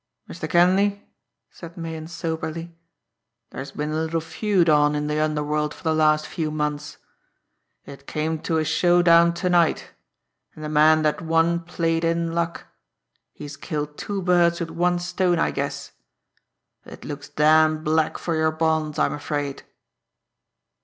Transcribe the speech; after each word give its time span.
"Mr. 0.27 0.49
Kenleigh," 0.49 0.97
said 1.51 1.77
Meighan 1.77 2.07
soberly, 2.07 2.75
"there's 3.51 3.71
been 3.73 3.91
a 3.91 3.97
little 4.01 4.19
feud 4.19 4.67
on 4.67 4.95
in 4.95 5.05
the 5.05 5.19
underworld 5.19 5.75
for 5.75 5.83
the 5.83 5.93
last 5.93 6.25
few 6.25 6.49
months. 6.49 6.97
It 7.85 8.07
came 8.07 8.39
to 8.39 8.57
a 8.57 8.65
showdown 8.65 9.31
to 9.35 9.47
night, 9.47 9.91
and 10.55 10.63
the 10.63 10.69
man 10.69 11.03
that 11.03 11.21
won 11.21 11.59
played 11.59 12.03
in 12.03 12.33
luck 12.33 12.65
he's 13.31 13.55
killed 13.55 13.95
two 13.95 14.23
birds 14.23 14.59
with 14.59 14.71
one 14.71 14.97
stone, 14.97 15.37
I 15.37 15.51
guess. 15.51 15.91
It 16.83 17.05
looks 17.05 17.29
damned 17.29 17.83
black 17.83 18.17
for 18.17 18.35
your 18.35 18.51
bonds, 18.51 18.97
I'm 18.97 19.13
afraid." 19.13 19.61